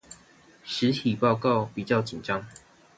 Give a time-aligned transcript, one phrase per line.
[0.65, 2.43] 實體報告比較緊張